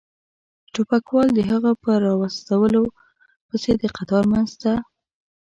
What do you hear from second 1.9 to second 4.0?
را وستلو پسې د